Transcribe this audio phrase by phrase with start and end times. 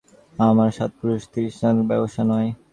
[0.41, 2.49] আমার সাত পুরুষে ক্রিশ্চান করা ব্যবসা নয়!